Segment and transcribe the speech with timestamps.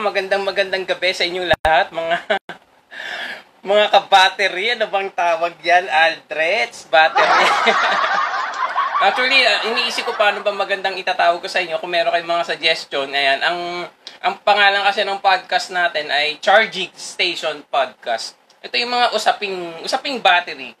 [0.00, 2.16] magandang magandang gabi sa inyong lahat, mga
[3.70, 4.66] mga ka-battery.
[4.76, 5.84] Ano bang tawag yan?
[5.88, 7.44] Aldrets, battery.
[9.04, 12.48] Actually, uh, iniisip ko paano ba magandang itatawag ko sa inyo kung meron kayong mga
[12.48, 13.12] suggestion.
[13.12, 13.84] Ayan, ang
[14.24, 18.40] ang pangalan kasi ng podcast natin ay Charging Station Podcast.
[18.64, 20.72] Ito yung mga usaping usaping battery.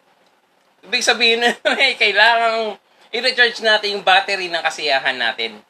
[0.88, 1.44] Ibig sabihin
[2.02, 2.80] kailangan
[3.12, 5.60] i-recharge natin yung battery ng kasiyahan natin.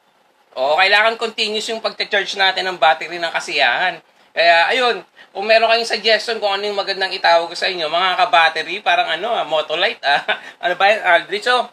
[0.55, 3.99] O kailangan continuous yung pagcha-charge natin ng battery ng kasiyahan.
[4.35, 5.03] Kaya ayun,
[5.35, 9.35] kung meron kayong suggestion kung ano yung magandang itawag sa inyo, mga ka-battery, parang ano,
[9.35, 10.22] ah, Motolite, ah.
[10.63, 11.43] ano ba yan, Aldrich?
[11.43, 11.67] So,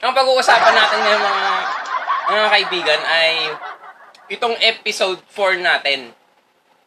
[0.00, 1.44] ang pag-uusapan natin ngayon mga,
[2.32, 3.32] mga kaibigan ay
[4.32, 6.16] itong episode 4 natin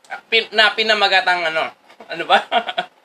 [0.09, 1.69] ah, pin, na pinamagatang ano,
[2.11, 2.41] ano ba?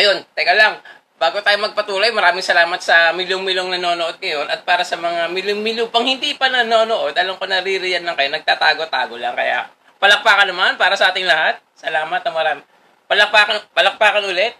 [0.00, 0.80] Ayun, teka lang.
[1.18, 6.06] Bago tayo magpatuloy, maraming salamat sa milyong-milyong nanonood ngayon at para sa mga milyong-milyon pang
[6.06, 9.34] hindi pa nanonood, alam ko naririyan lang kayo, nagtatago-tago lang.
[9.34, 9.66] Kaya
[9.98, 11.58] palakpakan naman para sa ating lahat.
[11.74, 12.62] Salamat na marami.
[13.10, 14.54] Palakpakan, palakpakan ulit.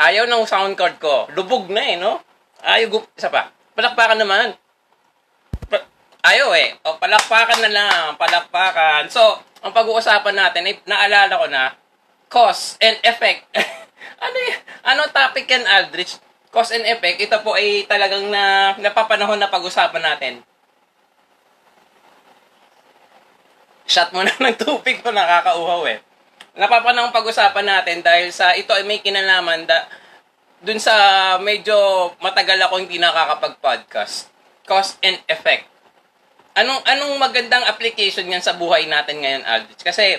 [0.00, 1.28] Ayaw ng sound card ko.
[1.36, 2.24] Lubog na eh, no?
[2.64, 3.52] Ayaw, gup- isa pa.
[3.76, 4.56] Palakpakan naman.
[5.68, 5.84] Pa-
[6.24, 6.80] ayaw eh.
[6.80, 8.04] O, palakpakan na lang.
[8.16, 9.12] Palakpakan.
[9.12, 9.20] So,
[9.60, 11.76] ang pag-uusapan natin, ay, naalala ko na,
[12.32, 13.44] cause and effect.
[14.18, 16.18] ano y- ano topic yan, Aldrich?
[16.50, 20.42] Cause and effect, ito po ay talagang na napapanahon na pag-usapan natin.
[23.86, 26.02] Shot mo na ng tubig ko, nakakauhaw eh.
[26.58, 29.86] Napapanahon pag-usapan natin dahil sa ito ay may kinalaman da,
[30.58, 30.94] dun sa
[31.38, 31.74] medyo
[32.18, 34.26] matagal ako hindi nakakapag-podcast.
[34.66, 35.70] Cause and effect.
[36.58, 39.82] Anong anong magandang application yan sa buhay natin ngayon, Aldrich?
[39.86, 40.18] Kasi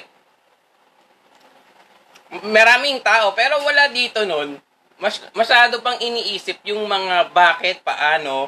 [2.39, 4.55] maraming tao, pero wala dito nun.
[5.01, 8.47] Mas, masyado pang iniisip yung mga bakit, paano.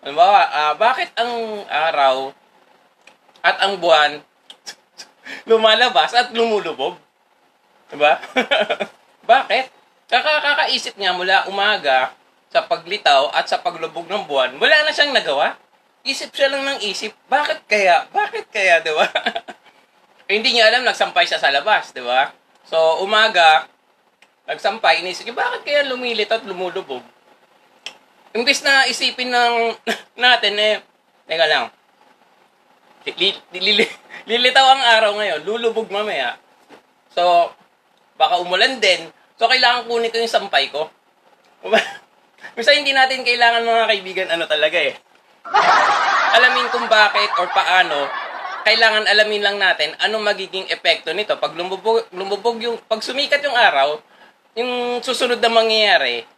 [0.00, 2.30] Halimbawa, ah, bakit ang araw
[3.42, 4.22] at ang buwan
[5.50, 6.96] lumalabas at lumulubog?
[7.92, 8.16] Diba?
[9.30, 9.68] bakit?
[10.08, 12.16] Kaka kakaisip niya mula umaga
[12.48, 15.60] sa paglitaw at sa paglubog ng buwan, wala na siyang nagawa.
[16.06, 18.08] Isip siya lang ng isip, bakit kaya?
[18.08, 19.04] Bakit kaya, di ba?
[20.24, 22.32] Eh, hindi niya alam, nagsampay siya sa labas, di ba?
[22.68, 23.64] So, umaga,
[24.44, 27.00] nagsampay, inisip niya, bakit kaya lumilit at lumulubog?
[28.36, 29.72] Imbis na isipin ng
[30.20, 30.84] natin eh,
[31.24, 31.72] teka lang,
[33.08, 33.86] li, li, li,
[34.28, 36.36] lilitaw ang araw ngayon, lulubog mamaya.
[37.16, 37.56] So,
[38.20, 39.08] baka umulan din.
[39.40, 40.92] So, kailangan kunin ko yung sampay ko.
[42.56, 44.92] Minsan hindi natin kailangan mga kaibigan ano talaga eh.
[46.36, 48.04] Alamin kung bakit or paano
[48.68, 51.32] kailangan alamin lang natin anong magiging epekto nito.
[51.40, 53.96] Pag lumubog, lumubog yung pag sumikat yung araw
[54.52, 56.28] yung susunod na mangyayari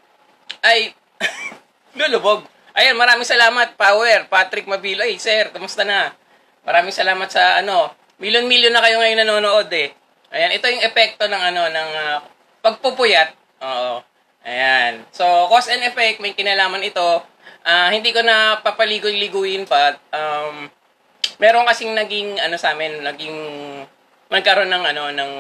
[0.62, 0.94] ay
[1.98, 2.46] lulubog.
[2.78, 4.30] Ayan maraming salamat Power.
[4.30, 5.02] Patrick Mabilo.
[5.02, 6.14] Ay sir kamusta na?
[6.62, 7.90] Maraming salamat sa ano
[8.22, 9.90] milyon-milyon na kayo ngayon nanonood eh.
[10.30, 12.18] Ayan ito yung epekto ng ano ng uh,
[12.62, 13.34] pagpupuyat.
[13.58, 14.06] Oo.
[14.46, 15.02] Ayan.
[15.10, 17.26] So cause and effect may kinalaman ito.
[17.66, 19.98] Uh, hindi ko na papaligoy-liguin pa.
[20.14, 20.70] Um,
[21.40, 23.38] meron kasing naging ano sa amin, naging
[24.30, 25.32] nagkaroon ng ano ng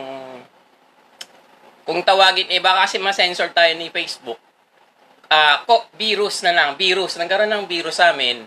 [1.84, 4.40] kung tawagin eh baka kasi ma-sensor tayo ni Facebook.
[5.30, 7.14] Ah, uh, virus na lang, virus.
[7.14, 8.42] Nagkaroon ng virus sa amin.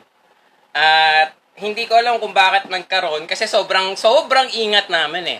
[0.75, 1.31] At
[1.62, 5.40] hindi ko alam kung bakit nagkaroon kasi sobrang sobrang ingat namin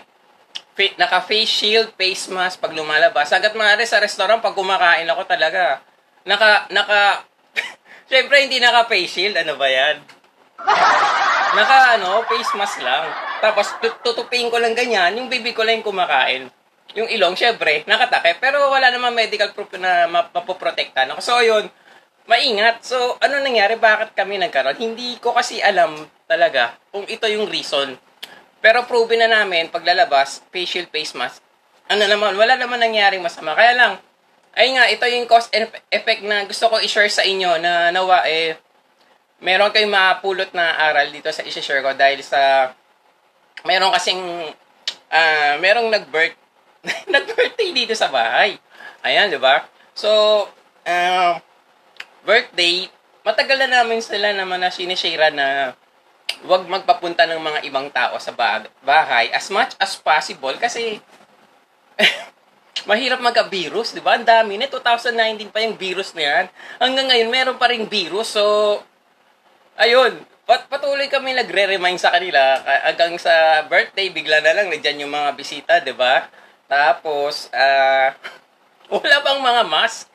[0.96, 3.28] Naka face shield, face mask pag lumalabas.
[3.30, 5.84] Sagat maaari sa restaurant pag kumakain ako talaga.
[6.24, 7.26] Naka naka
[8.10, 9.96] Siyempre hindi naka face shield, ano ba 'yan?
[11.54, 13.08] Naka ano, face mask lang.
[13.38, 13.70] Tapos
[14.02, 16.50] tutupin ko lang ganyan, yung baby ko lang yung kumakain.
[16.94, 18.38] Yung ilong, syempre, nakatake.
[18.38, 21.10] Pero wala namang medical proof na mapoprotektan.
[21.18, 21.66] So, yun,
[22.30, 22.86] maingat.
[22.86, 23.74] So, ano nangyari?
[23.74, 24.78] Bakit kami nagkaroon?
[24.78, 27.98] Hindi ko kasi alam talaga kung ito yung reason.
[28.62, 31.42] Pero proven na namin, paglalabas, facial face mask,
[31.90, 33.52] ano naman, wala naman nangyaring masama.
[33.52, 33.92] Kaya lang,
[34.54, 38.24] ay nga, ito yung cause and effect na gusto ko i-share sa inyo na nawa
[38.24, 38.56] eh,
[39.44, 42.72] meron kayong mapulot na aral dito sa i-share ko dahil sa
[43.68, 44.20] meron kasing
[45.12, 46.40] uh, merong nag-birth
[47.14, 48.56] nag-birthday dito sa bahay.
[49.04, 49.68] Ayan, di ba?
[49.92, 50.08] So,
[50.84, 51.32] uh,
[52.24, 52.88] birthday,
[53.24, 55.76] matagal na namin sila naman na sinishare na
[56.44, 58.32] wag magpapunta ng mga ibang tao sa
[58.84, 61.00] bahay as much as possible kasi
[62.90, 64.20] mahirap magka-virus, di ba?
[64.20, 64.68] Ang dami na.
[64.68, 66.44] 2019 pa yung virus na yan.
[66.80, 68.36] Hanggang ngayon, meron pa rin virus.
[68.36, 68.44] So,
[69.78, 70.12] ayun,
[70.44, 75.30] pat patuloy kami nagre-remind sa kanila hanggang sa birthday, bigla na lang nandiyan yung mga
[75.34, 76.28] bisita, 'di ba?
[76.68, 78.08] Tapos uh,
[78.94, 80.12] wala bang mga mask.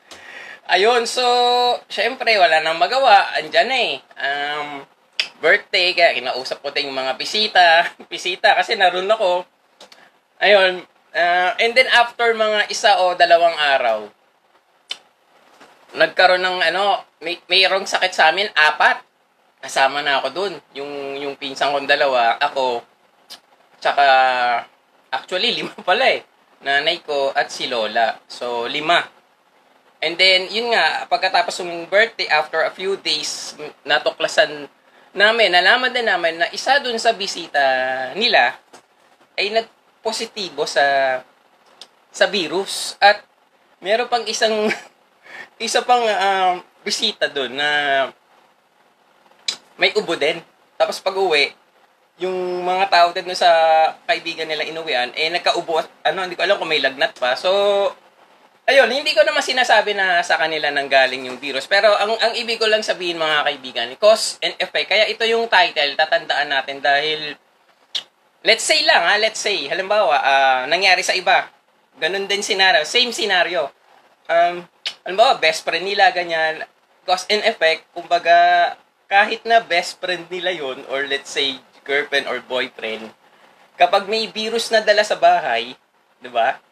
[0.70, 1.24] Ayun, so
[1.90, 3.94] syempre wala nang magawa, andiyan na eh.
[4.14, 4.68] Um,
[5.42, 9.42] birthday, kaya kinausap ko yung mga bisita, bisita, kasi naroon ako.
[10.38, 14.06] Ayun, uh, and then after mga isa o dalawang araw,
[15.98, 19.09] nagkaroon ng ano, may mayroong sakit sa amin, apat.
[19.60, 20.54] Kasama na ako doon.
[20.72, 22.80] Yung yung pinsan kong dalawa, ako
[23.80, 24.04] tsaka
[25.12, 26.24] actually lima pala eh.
[26.60, 28.20] Nanay ko at si Lola.
[28.28, 29.04] So lima.
[30.00, 33.52] And then yun nga, pagkatapos ng birthday after a few days
[33.84, 34.64] natuklasan
[35.12, 37.60] namin, nalaman din namin na isa doon sa bisita
[38.16, 38.56] nila
[39.36, 41.20] ay nagpositibo sa
[42.10, 43.22] sa virus at
[43.80, 44.68] meron pang isang
[45.60, 47.68] isa pang uh, bisita doon na
[49.80, 50.44] may ubo din.
[50.76, 51.56] Tapos pag uwi,
[52.20, 53.48] yung mga tao din sa
[54.04, 57.32] kaibigan nila inuwian, eh nagkaubo, ano, hindi ko alam kung may lagnat pa.
[57.32, 57.48] So,
[58.68, 61.64] ayun, hindi ko naman sinasabi na sa kanila nang galing yung virus.
[61.64, 64.92] Pero ang, ang ibig ko lang sabihin mga kaibigan, cause and effect.
[64.92, 67.40] Kaya ito yung title, tatandaan natin dahil,
[68.44, 71.48] let's say lang ha, let's say, halimbawa, uh, nangyari sa iba.
[71.96, 73.72] Ganun din scenario, same scenario.
[74.28, 74.68] Um,
[75.16, 76.68] mo, best friend nila, ganyan,
[77.08, 78.76] cause and effect, kumbaga,
[79.10, 83.10] kahit na best friend nila yon or let's say, girlfriend or boyfriend,
[83.74, 85.74] kapag may virus na dala sa bahay,
[86.22, 86.62] di ba?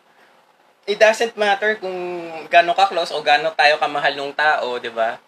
[0.86, 1.92] It doesn't matter kung
[2.46, 5.18] gaano ka close o gaano tayo kamahal ng tao, di ba?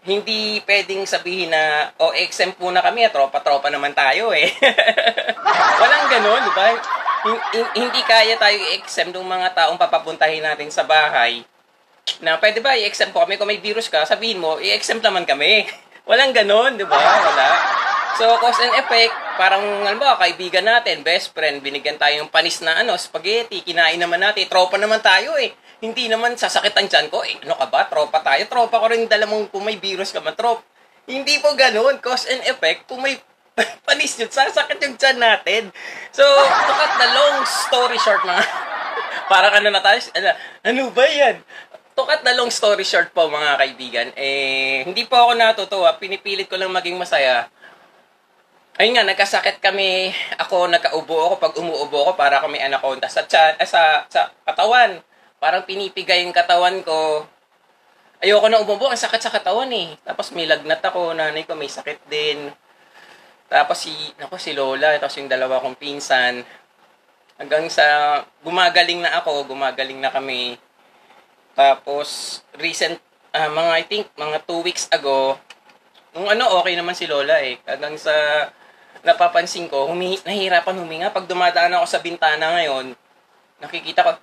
[0.00, 4.48] Hindi pwedeng sabihin na, o oh, exempt muna kami, tropa-tropa naman tayo eh.
[5.84, 6.68] Walang ganun, di ba?
[7.76, 11.44] Hindi kaya tayo i-exempt ng mga taong papapuntahin natin sa bahay
[12.18, 15.68] na pwede ba i-exempt ko kami kung may virus ka, sabihin mo, i-exempt naman kami.
[16.10, 16.98] Walang ganon, di ba?
[16.98, 17.48] Wala.
[18.18, 22.58] So, cause and effect, parang, ano ba, kaibigan natin, best friend, binigyan tayo ng panis
[22.66, 25.54] na, ano, spaghetti, kinain naman natin, tropa naman tayo eh.
[25.78, 29.06] Hindi naman sasakit ang tiyan ko, eh, ano ka ba, tropa tayo, tropa ko rin
[29.06, 30.58] dala mong kung may virus ka man, trop.
[31.06, 33.14] Hindi po ganon, cause and effect, kung may
[33.86, 35.70] panis yun, sasakit yung tiyan natin.
[36.10, 38.42] So, to cut the long story short, mga,
[39.32, 40.34] parang ano na tayo, ano,
[40.66, 41.38] ano ba yan?
[42.00, 46.00] To cut the long story short po mga kaibigan, eh, hindi po ako natutuwa.
[46.00, 47.52] Pinipilit ko lang maging masaya.
[48.80, 50.08] Ayun nga, nagkasakit kami.
[50.40, 51.34] Ako, nagkaubo ako.
[51.36, 55.04] Pag umuubo ako, para kami anaconda sa, chan, eh, sa, sa katawan.
[55.36, 57.28] Parang pinipigay yung katawan ko.
[58.24, 58.88] Ayoko na umubo.
[58.88, 60.00] Ang sakit sa katawan eh.
[60.00, 61.12] Tapos may lagnat ako.
[61.12, 62.48] Nanay ko may sakit din.
[63.52, 64.96] Tapos si, ako, si Lola.
[64.96, 66.40] Tapos yung dalawa kong pinsan.
[67.36, 67.84] Hanggang sa
[68.40, 69.44] gumagaling na ako.
[69.44, 70.56] Gumagaling na kami
[71.60, 72.96] tapos, recent,
[73.36, 75.36] uh, mga I think, mga two weeks ago,
[76.16, 77.60] nung ano, okay naman si Lola eh.
[77.68, 78.12] Hanggang sa
[79.04, 81.12] napapansin ko, humi- nahihirapan huminga.
[81.12, 82.96] Pag dumadaan ako sa bintana ngayon,
[83.60, 84.16] nakikita ko,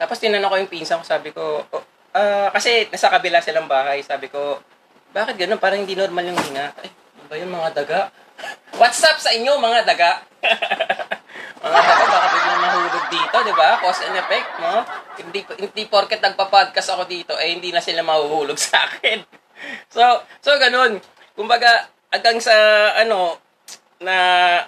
[0.00, 1.84] tapos tinanong ko yung pinsan ko, sabi ko, oh,
[2.16, 4.56] uh, kasi nasa kabila silang bahay, sabi ko,
[5.12, 5.60] bakit ganun?
[5.60, 6.72] Parang hindi normal yung hinga.
[6.80, 8.00] Ay, ano ba yun mga daga?
[8.80, 10.10] What's up sa inyo mga daga?
[11.62, 12.58] baka biglang
[13.08, 13.80] dito, di ba?
[13.80, 14.84] Cause and effect, no?
[15.18, 19.24] Hindi, hindi porket nagpa-podcast ako dito, eh hindi na sila mahuhulog sa akin.
[19.90, 20.02] so,
[20.44, 21.00] so ganun.
[21.34, 22.54] Kumbaga, hanggang sa,
[23.00, 23.40] ano,
[23.98, 24.14] na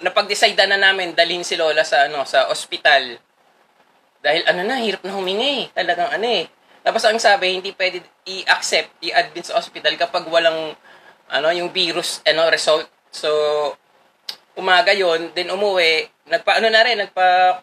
[0.02, 3.14] napag-decide na namin dalhin si Lola sa ano sa ospital.
[4.20, 5.70] Dahil ano na, hirap na humingi.
[5.70, 6.50] Talagang ano eh.
[6.82, 10.74] Tapos ang sabi, hindi pwede i-accept, i-admit sa ospital kapag walang
[11.30, 12.90] ano yung virus ano result.
[13.14, 13.30] So
[14.58, 17.60] umaga yon, then umuwi, nagpa ano na rin, nagpa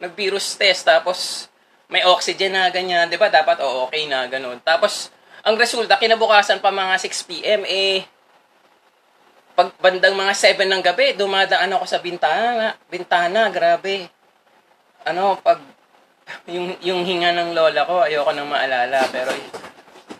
[0.00, 1.48] nag-virus test tapos
[1.90, 3.32] may oxygen na ganyan, 'di ba?
[3.32, 4.60] Dapat oh, okay na ganun.
[4.62, 5.10] Tapos
[5.40, 8.04] ang resulta kinabukasan pa mga 6 PM eh
[9.60, 14.08] pag bandang mga 7 ng gabi, dumadaan ako sa bintana, bintana, grabe.
[15.04, 15.60] Ano, pag
[16.48, 19.34] yung yung hinga ng lola ko, ayoko nang maalala, pero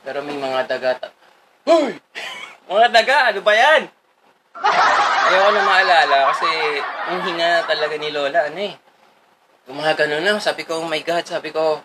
[0.05, 1.09] pero may mga daga.
[1.65, 1.97] Hoy!
[2.71, 3.83] Mga daga, ano ba 'yan?
[5.31, 6.51] Ayoko nang maalala kasi
[7.07, 8.75] yung hinga talaga ni lola, ano eh
[9.71, 10.35] Gumagano na.
[10.43, 11.79] Sabi ko, oh my God, sabi ko,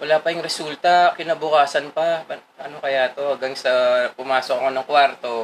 [0.00, 2.24] wala pa yung resulta, kinabukasan pa.
[2.56, 3.36] Ano kaya to?
[3.36, 3.68] Hanggang sa
[4.16, 5.34] pumasok ako ng kwarto,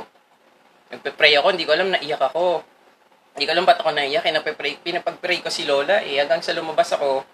[0.88, 2.64] nagpe-pray ako, hindi ko alam, naiyak ako.
[3.36, 6.96] Hindi ko alam ba't ako naiyak, pinapag-pray, pinapag-pray ko si Lola, eh, hanggang sa lumabas
[6.96, 7.24] ako,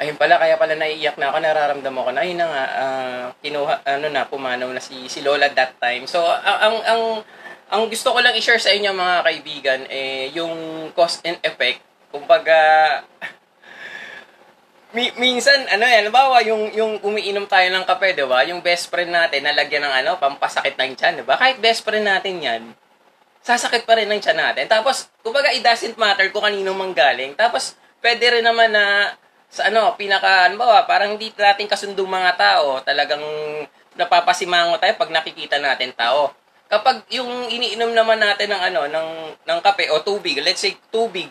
[0.00, 3.74] ayun pala, kaya pala naiiyak na ako, nararamdaman ko na, ayun na nga, uh, kinuha,
[3.84, 6.08] ano na, pumanaw na si, si Lola that time.
[6.08, 7.02] So, ang, ang,
[7.72, 10.52] ang gusto ko lang i-share sa inyo mga kaibigan, eh, yung
[10.92, 11.80] cause and effect
[12.12, 12.60] kumbaga,
[14.96, 18.44] mi- minsan, ano yan, bawa yung, yung umiinom tayo ng kape, di ba?
[18.44, 21.40] Yung best friend natin, nalagyan ng ano, pampasakit ng tiyan, di ba?
[21.40, 22.62] Kahit best friend natin yan,
[23.40, 24.68] sasakit pa rin ng tiyan natin.
[24.68, 27.32] Tapos, kumbaga, it doesn't matter kung kanino manggaling.
[27.32, 27.74] Tapos,
[28.04, 29.16] pwede rin naman na,
[29.48, 33.24] sa ano, pinaka, ano ba, parang hindi natin kasundong mga tao, talagang
[33.96, 36.32] napapasimango tayo pag nakikita natin tao.
[36.72, 39.08] Kapag yung iniinom naman natin ng ano, ng,
[39.44, 41.28] ng kape o tubig, let's say tubig,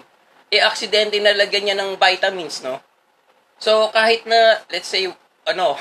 [0.53, 2.77] eh, aksidente na lagyan niya ng vitamins, no?
[3.57, 5.09] So, kahit na, let's say,
[5.49, 5.73] ano,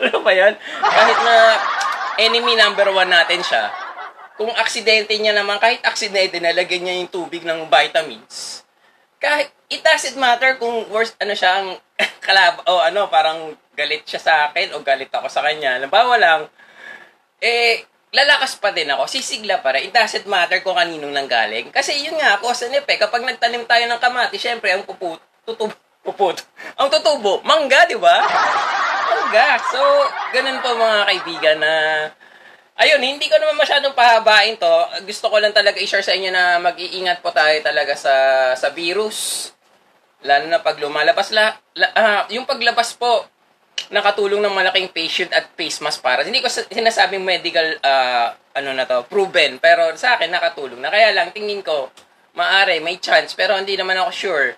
[0.00, 0.56] ano ba yan?
[0.80, 1.36] Kahit na
[2.16, 3.68] enemy number one natin siya,
[4.40, 8.64] kung aksidente niya naman, kahit aksidente na lagyan niya yung tubig ng vitamins,
[9.20, 11.76] kahit, it doesn't matter kung worst, ano siya, ang
[12.24, 15.76] kalab, o ano, parang galit siya sa akin o galit ako sa kanya.
[15.76, 16.40] Nabawa lang,
[17.44, 19.90] eh, lalakas pa din ako, sisigla pa rin.
[19.90, 21.74] It doesn't matter kung kaninong nanggaling.
[21.74, 23.02] Kasi yun nga, cause and effect.
[23.02, 25.74] Kapag nagtanim tayo ng kamati, syempre, ang puput, tutubo,
[26.06, 26.38] puput,
[26.78, 28.22] ang tutubo, mangga, di ba?
[29.10, 29.58] Mangga.
[29.66, 29.80] So,
[30.30, 31.74] ganun po mga kaibigan na,
[32.78, 34.74] ayun, hindi ko naman masyadong pahabain to.
[35.02, 38.14] Gusto ko lang talaga i-share sa inyo na mag-iingat po tayo talaga sa,
[38.54, 39.50] sa virus.
[40.22, 43.26] Lalo na pag lumalabas la, la ah, yung paglabas po,
[43.90, 46.24] nakatulong ng malaking patient at face mask para.
[46.24, 50.88] Hindi ko sinasabing medical uh, ano na to, proven, pero sa akin nakatulong na.
[50.88, 51.90] Kaya lang tingin ko
[52.34, 54.48] maare may chance pero hindi naman ako sure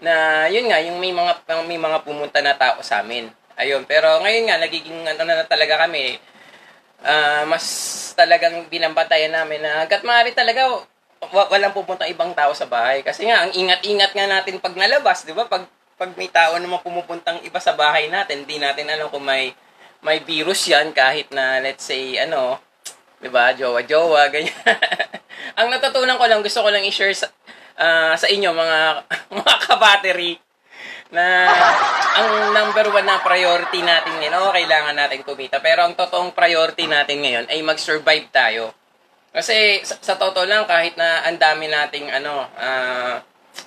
[0.00, 3.28] na yun nga yung may mga may mga pumunta na tao sa amin.
[3.56, 6.20] Ayun, pero ngayon nga nagiging ano na talaga kami
[7.00, 7.64] uh, mas
[8.16, 10.84] talagang binambatayan namin na hanggat maaari talaga
[11.32, 15.32] walang pupunta ibang tao sa bahay kasi nga ang ingat-ingat nga natin pag nalabas, 'di
[15.32, 15.48] ba?
[15.48, 15.64] Pag
[15.96, 19.56] pag may tao naman pumupuntang iba sa bahay natin, hindi natin alam kung may
[20.04, 22.60] may virus yan kahit na let's say ano,
[23.18, 23.56] 'di ba?
[23.56, 24.52] Jowa-jowa ganyan.
[25.58, 27.32] Ang natutunan ko lang, gusto ko lang i-share sa
[27.80, 28.78] uh, sa inyo mga
[29.40, 30.36] mga ka-battery
[31.06, 31.46] na
[32.18, 35.62] ang number one na priority natin ngayon, oh, kailangan natin kumita.
[35.62, 38.74] Pero ang totoong priority natin ngayon ay mag-survive tayo.
[39.30, 43.22] Kasi sa, sa totoo lang, kahit na ang dami nating ano, uh,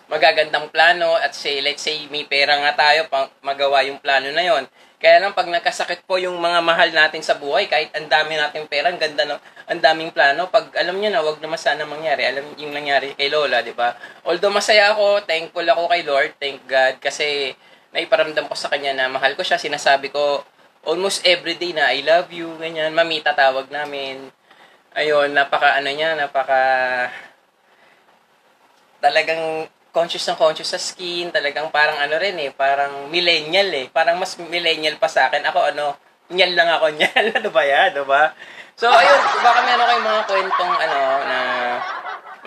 [0.09, 4.41] magagandang plano at say, let's say may pera nga tayo pang magawa yung plano na
[4.41, 4.65] yon.
[4.99, 8.67] Kaya lang pag nagkasakit po yung mga mahal natin sa buhay, kahit ang dami nating
[8.67, 12.27] pera, ang ganda ng ang daming plano, pag alam niyo na wag naman sana mangyari,
[12.27, 13.95] alam yung nangyari kay Lola, di ba?
[14.27, 17.55] Although masaya ako, thankful ako kay Lord, thank God kasi
[17.95, 20.43] naiparamdam ko sa kanya na mahal ko siya, sinasabi ko
[20.83, 24.35] almost every day na I love you, ganyan, mamita tawag namin.
[24.99, 26.59] Ayun, napaka ano niya, napaka
[28.99, 33.85] talagang conscious ng conscious sa skin, talagang parang ano rin eh, parang millennial eh.
[33.89, 35.41] Parang mas millennial pa sa akin.
[35.49, 35.97] Ako ano,
[36.29, 37.25] nyal lang ako, nyal.
[37.33, 38.33] ano ba yan, ano ba?
[38.79, 41.39] So, ayun, baka meron kayong mga kwentong ano, na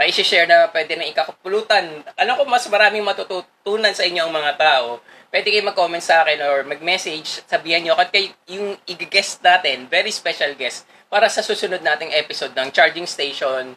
[0.01, 2.01] may share na pwede na ikakapulutan.
[2.17, 5.05] Alam ko mas maraming matututunan sa inyo ang mga tao.
[5.29, 10.09] Pwede kayo mag-comment sa akin or mag-message, sabihan nyo, at kay yung i-guest natin, very
[10.09, 13.77] special guest, para sa susunod nating episode ng Charging Station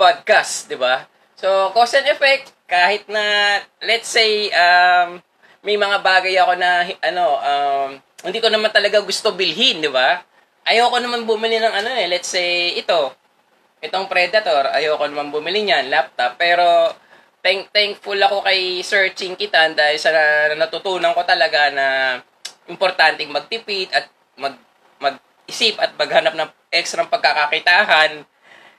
[0.00, 1.04] podcast, di ba?
[1.36, 5.20] So, cause and effect, kahit na, let's say, um,
[5.64, 7.90] may mga bagay ako na, ano, um,
[8.24, 10.20] hindi ko naman talaga gusto bilhin, di ba?
[10.64, 13.12] Ayoko naman bumili ng ano eh, let's say, ito,
[13.84, 16.92] itong Predator, ayoko naman bumili niyan, laptop, pero
[17.44, 20.10] thank thankful ako kay Sir Chinkitan dahil sa
[20.56, 21.86] natutunan ko talaga na
[22.64, 24.08] importanteng magtipid at
[24.40, 24.56] mag
[24.96, 28.24] mag-isip at maghanap ng extra pagkakakitahan.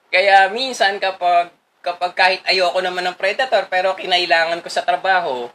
[0.10, 1.54] Kaya minsan kapag
[1.86, 5.46] kapag kahit ayoko naman ng predator pero kinailangan ko sa trabaho,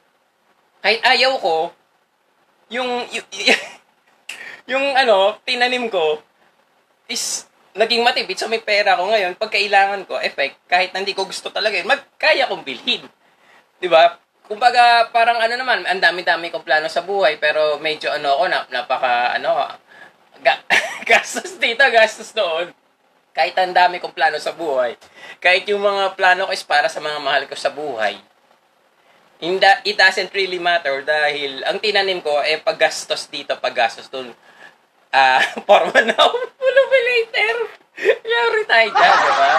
[0.79, 1.75] kahit ayaw ko,
[2.71, 3.27] yung, yung,
[4.71, 6.23] yung ano, tinanim ko,
[7.11, 8.39] is naging matipid.
[8.39, 11.91] So may pera ko ngayon, pag kailangan ko, effect, kahit hindi ko gusto talaga yun,
[11.91, 13.03] magkaya kong bilhin.
[13.83, 14.15] Di ba?
[14.47, 18.59] Kumbaga, parang ano naman, ang dami-dami kong plano sa buhay, pero medyo ano ako, na,
[18.71, 19.51] napaka, ano,
[20.43, 20.63] ga,
[21.11, 22.71] gastos dito, gastos doon
[23.31, 24.99] kahit ang dami kong plano sa buhay,
[25.39, 28.19] kahit yung mga plano ko is para sa mga mahal ko sa buhay,
[29.41, 34.37] hindi, it doesn't really matter dahil ang tinanim ko eh paggastos dito, paggastos doon.
[35.11, 37.57] Ah, uh, forma na full of later.
[38.01, 39.53] Yari tayo dyan, di ba?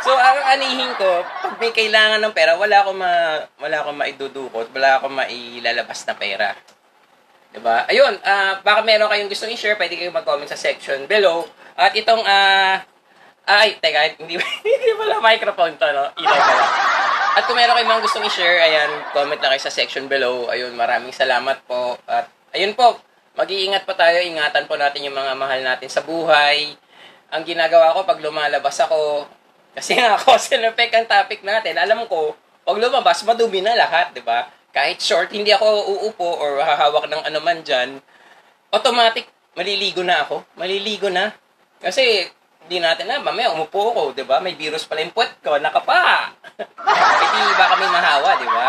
[0.00, 3.12] So, ang anihin ko, pag may kailangan ng pera, wala akong ma,
[3.60, 6.48] wala akong maidudukot, wala akong mailalabas na pera.
[7.50, 7.86] 'Di ba?
[7.90, 11.42] Ayun, uh, baka meron kayong gustong i-share, pwede kayong mag-comment sa section below.
[11.74, 12.76] At itong, uh,
[13.50, 16.06] ay, teka, hindi, hindi pala microphone to, no?
[16.14, 16.64] Ilaw pala.
[17.30, 20.46] At kung meron kayong mga gustong i-share, ayan, comment lang kayo sa section below.
[20.50, 21.98] Ayun, maraming salamat po.
[22.06, 23.02] At, ayun po,
[23.34, 26.74] mag-iingat po tayo, ingatan po natin yung mga mahal natin sa buhay.
[27.34, 29.26] Ang ginagawa ko pag lumalabas ako,
[29.74, 34.22] kasi nga cause and ang topic natin, alam ko, pag lumabas, madumi na lahat, di
[34.22, 34.46] ba?
[34.70, 37.98] Kahit short, hindi ako uupo or hahawak ng ano man dyan,
[38.70, 39.26] automatic,
[39.58, 40.46] maliligo na ako.
[40.54, 41.34] Maliligo na.
[41.82, 42.30] Kasi,
[42.66, 44.38] hindi natin na, mamaya umupo ko, di ba?
[44.38, 46.30] May virus pala yung puwet ko, nakapa.
[47.34, 48.66] Hindi ba kami mahawa, di ba?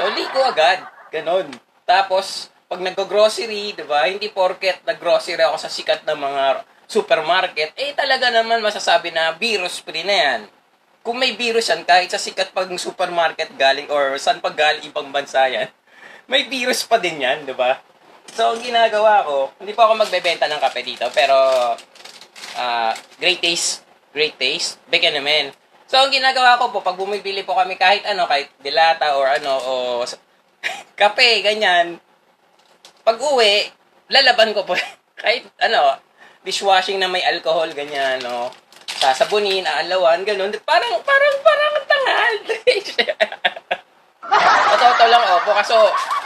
[0.00, 0.80] So, liko agad.
[1.12, 1.50] Ganon.
[1.84, 4.08] Tapos, pag nag-grocery, di ba?
[4.08, 6.44] Hindi porket nag-grocery ako sa sikat ng mga
[6.88, 10.40] supermarket, eh talaga naman masasabi na virus free na yan.
[11.02, 15.08] Kung may virus yan, kahit sa sikat pag supermarket galing or saan pag galing ibang
[15.08, 15.70] bansa yan,
[16.28, 17.80] may virus pa din yan, di ba?
[18.36, 21.34] So, ang ginagawa ko, hindi po ako magbebenta ng kape dito, pero
[22.58, 25.56] uh, great taste, great taste, bigyan naman.
[25.88, 29.52] So, ang ginagawa ko po, pag bumibili po kami kahit ano, kahit dilata or ano,
[29.56, 29.72] o
[31.00, 31.96] kape, ganyan,
[33.08, 33.72] pag uwi,
[34.12, 34.76] lalaban ko po,
[35.22, 35.96] kahit ano,
[36.44, 38.52] dishwashing na may alcohol, ganyan, no,
[38.98, 42.34] sasabunin, aalawan, ganun, parang, parang, parang tangal.
[44.78, 45.50] Totoo lang, opo.
[45.54, 45.78] Kaso,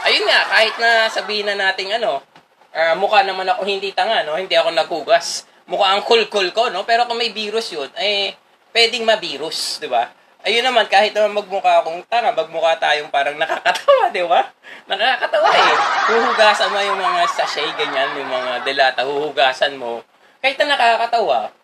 [0.03, 2.25] ayun nga, kahit na sabihin na natin, ano,
[2.73, 4.35] uh, mukha naman ako hindi tanga, no?
[4.35, 5.45] Hindi ako nagugas.
[5.69, 6.83] Mukha ang cool-cool ko, no?
[6.83, 8.33] Pero kung may virus yun, eh,
[8.73, 10.09] pwedeng ma-virus, di ba?
[10.43, 14.43] Ayun naman, kahit naman magmukha akong tanga, magmukha tayong parang nakakatawa, di ba?
[14.91, 15.75] Nakakatawa eh.
[16.11, 20.03] Huhugasan mo yung mga sachet, ganyan, yung mga delata, huhugasan mo.
[20.43, 21.55] Kahit na nakakatawa,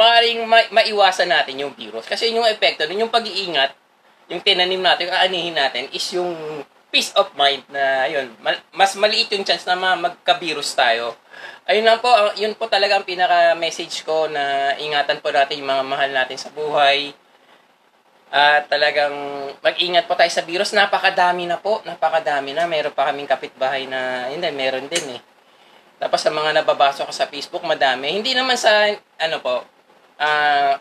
[0.00, 2.08] maaaring ma- maiwasan natin yung virus.
[2.08, 3.76] Kasi yung epekto, yung pag-iingat,
[4.32, 6.32] yung tinanim natin, yung aanihin natin, is yung
[6.88, 8.32] peace of mind na, yun,
[8.74, 11.14] mas maliit yung chance na magka-virus tayo.
[11.68, 15.84] Ayun lang po, yun po talaga ang pinaka-message ko na ingatan po natin yung mga
[15.86, 17.14] mahal natin sa buhay.
[18.30, 19.14] At talagang
[19.62, 20.74] mag-ingat po tayo sa virus.
[20.74, 22.66] Napakadami na po, napakadami na.
[22.66, 25.20] Meron pa kaming kapitbahay na, hindi, meron din eh.
[25.98, 28.14] Tapos sa mga nababasa ko sa Facebook, madami.
[28.14, 29.62] Hindi naman sa, ano po,
[30.20, 30.76] uh,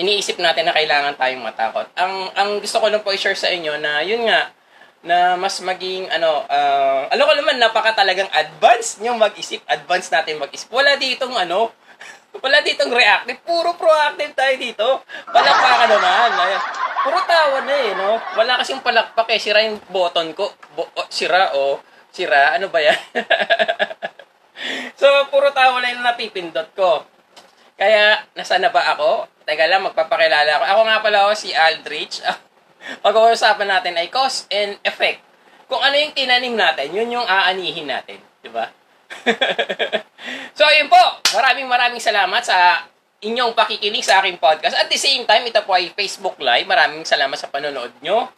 [0.00, 1.90] iniisip natin na kailangan tayong matakot.
[1.98, 4.54] Ang ang gusto ko lang po i-share sa inyo na yun nga
[5.00, 10.40] na mas maging ano uh, alam ko naman napaka talagang advanced niyo mag-isip, advance natin
[10.40, 10.72] mag-isip.
[10.72, 11.74] Wala ditong ano,
[12.44, 14.88] wala ditong reactive, puro proactive tayo dito.
[15.28, 16.30] Palakpakan naman.
[16.38, 16.62] Ayan.
[17.00, 18.20] Puro tawa na eh, no?
[18.36, 19.40] Wala kasing palakpak eh.
[19.40, 20.52] Sira yung button ko.
[20.76, 21.56] Bo- oh, sira o.
[21.56, 21.74] Oh.
[22.12, 22.52] Sira.
[22.60, 22.98] Ano ba yan?
[25.00, 27.08] so, puro tawa na yung napipindot ko.
[27.80, 29.24] Kaya, nasa na ba ako?
[29.48, 30.64] Teka lang, magpapakilala ako.
[30.68, 32.20] Ako nga pala ako si Aldrich.
[33.04, 35.24] Pag-uusapan natin ay cause and effect.
[35.64, 38.20] Kung ano yung tinanim natin, yun yung aanihin natin.
[38.44, 38.68] Di ba?
[40.58, 41.00] so, ayun po.
[41.32, 42.84] Maraming maraming salamat sa
[43.24, 44.76] inyong pakikinig sa aking podcast.
[44.76, 46.68] At the same time, ito po ay Facebook Live.
[46.68, 48.28] Maraming salamat sa panonood nyo.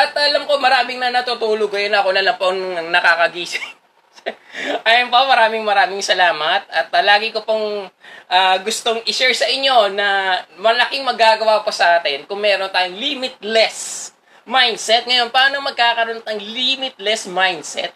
[0.00, 1.92] At alam ko, maraming na natutulog ngayon.
[1.92, 2.56] Ako na lang po
[2.88, 3.77] nakakagising.
[4.88, 6.66] Ayun po, maraming maraming salamat.
[6.70, 7.86] At uh, lagi ko pong
[8.28, 14.10] uh, gustong i-share sa inyo na malaking magagawa po sa atin kung meron tayong limitless
[14.48, 15.04] mindset.
[15.04, 17.92] Ngayon, paano magkakaroon ng limitless mindset?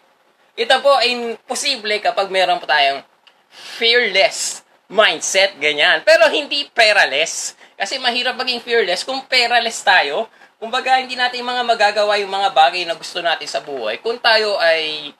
[0.53, 3.01] Ito po ay posible kapag meron po tayong
[3.49, 6.05] fearless mindset, ganyan.
[6.05, 7.57] Pero hindi peraless.
[7.73, 10.29] Kasi mahirap maging fearless kung peraless tayo.
[10.61, 14.55] Kumbaga, hindi natin mga magagawa yung mga bagay na gusto natin sa buhay kung tayo
[14.61, 15.11] ay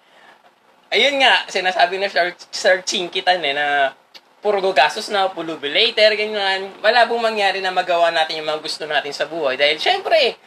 [0.93, 3.97] ayun nga, sinasabi na Sir, Sir Chinkitan eh, na
[4.43, 6.69] puro gastos na, pulubi later, ganyan.
[6.86, 9.58] Wala pong mangyari na magawa natin yung mga gusto natin sa buhay.
[9.58, 10.38] Dahil, syempre,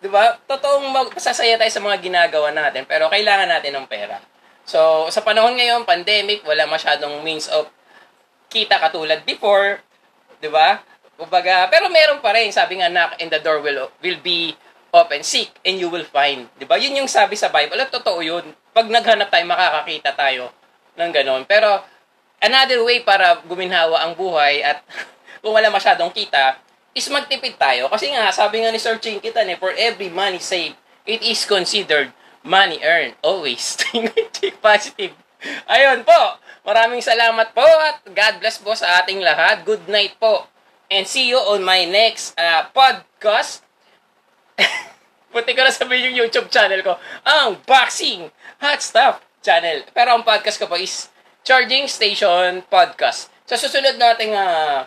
[0.00, 4.22] di ba, totoong magsasaya tayo sa mga ginagawa natin, pero kailangan natin ng pera.
[4.62, 7.66] So, sa panahon ngayon, pandemic, wala masyadong means of
[8.48, 9.82] kita katulad before,
[10.38, 10.80] di ba?
[11.18, 14.54] Kumbaga, pero meron pa rin, sabi nga, knock and the door will, will be
[14.94, 16.46] open, seek, and you will find.
[16.60, 16.78] Di ba?
[16.78, 17.80] Yun yung sabi sa Bible.
[17.80, 18.44] At totoo yun.
[18.72, 20.48] Pag naghanap tayo, makakakita tayo
[20.96, 21.42] ng ganon.
[21.44, 21.80] Pero,
[22.40, 24.80] another way para guminhawa ang buhay at
[25.44, 26.58] kung wala masyadong kita,
[26.92, 27.88] is magtipid tayo.
[27.88, 30.76] Kasi nga, sabi nga ni Sir Chinkitan eh, for every money saved,
[31.08, 32.12] it is considered
[32.44, 33.16] money earned.
[33.24, 33.76] Always.
[34.36, 35.16] Think positive.
[35.66, 36.20] Ayun po.
[36.62, 39.66] Maraming salamat po at God bless po sa ating lahat.
[39.66, 40.46] Good night po.
[40.92, 43.64] And see you on my next uh, podcast.
[45.32, 47.00] Buti ko na sabihin yung YouTube channel ko.
[47.24, 48.28] Ang Boxing
[48.60, 49.88] Hot Stuff channel.
[49.96, 51.08] Pero ang podcast ko po is
[51.40, 53.32] Charging Station Podcast.
[53.48, 54.84] Sa susunod nating uh,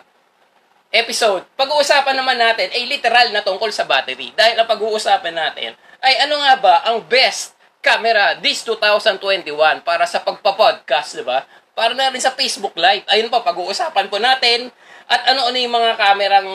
[0.94, 4.30] episode, pag-uusapan naman natin ay literal na tungkol sa battery.
[4.38, 9.50] Dahil ang pag-uusapan natin ay ano nga ba ang best camera this 2021
[9.82, 11.42] para sa pagpa-podcast, di ba?
[11.74, 13.02] Para na rin sa Facebook Live.
[13.10, 14.70] Ayun po, pag-uusapan po natin
[15.10, 16.50] at ano-ano yung mga kamerang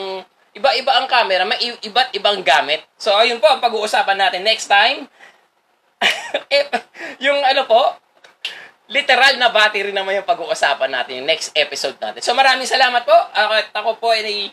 [0.52, 2.84] Iba-iba ang camera, may iba't ibang gamit.
[3.00, 5.08] So, ayun po ang pag-uusapan natin next time.
[6.52, 6.68] Eh,
[7.20, 7.96] yung ano po,
[8.92, 12.20] literal na battery naman yung pag-uusapan natin yung next episode natin.
[12.20, 13.12] So, maraming salamat po.
[13.12, 14.52] Ako, ako po ay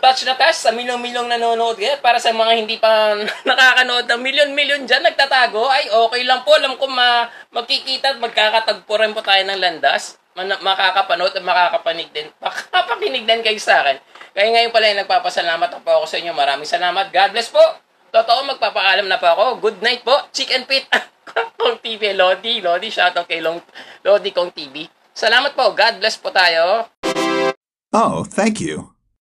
[0.00, 2.00] touch na touch sa milyong-milyong nanonood ngayon.
[2.00, 3.12] Para sa mga hindi pa
[3.48, 6.56] nakakanood ng milyon-milyon dyan, nagtatago, ay okay lang po.
[6.56, 10.16] Alam ko ma magkikita at magkakatagpo rin po tayo ng landas.
[10.40, 12.32] makakapanood at makakapanig din.
[12.44, 14.00] Makakapakinig din kayo sa akin.
[14.30, 16.32] Kaya ngayon pala nagpapasalamat po ako sa inyo.
[16.34, 17.10] Maraming salamat.
[17.10, 17.62] God bless po.
[18.10, 19.44] Totoo, magpapaalam na po ako.
[19.62, 20.14] Good night po.
[20.34, 20.86] Chicken Pit.
[21.60, 22.14] Kong TV.
[22.14, 22.58] Lodi.
[22.58, 23.62] Lodi, shoutout kay Long,
[24.02, 24.86] Lodi Kong TV.
[25.14, 25.74] Salamat po.
[25.74, 26.90] God bless po tayo.
[27.90, 28.94] Oh, thank you.